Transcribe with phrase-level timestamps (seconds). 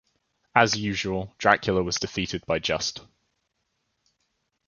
[0.55, 3.05] As usual, Dracula was defeated by Juste.